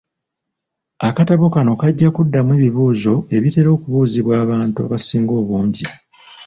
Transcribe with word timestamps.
Akatabo 1.07 1.45
kano 1.53 1.71
kajja 1.81 2.09
kuddamu 2.15 2.51
ebibuuzo 2.57 3.13
ebitera 3.35 3.69
okubuuzibwa 3.75 4.33
abantu 4.43 4.77
abasinga 4.85 5.33
obungi. 5.41 5.85